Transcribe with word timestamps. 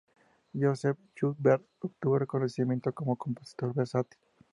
Joseph 0.51 0.97
Schubert 1.13 1.63
obtuvo 1.83 2.17
reconocimiento 2.17 2.91
como 2.91 3.15
compositor 3.15 3.71
versátil. 3.71 4.17